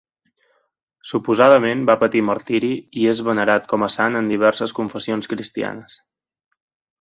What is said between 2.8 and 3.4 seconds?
i és